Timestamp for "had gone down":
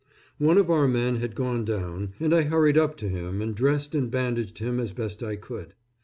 1.17-2.13